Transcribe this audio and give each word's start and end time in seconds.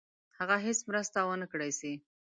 هغه 0.37 0.55
هیڅ 0.65 0.79
مرسته 0.89 1.17
ونه 1.21 1.47
کړای 1.51 1.71
سي. 1.79 1.93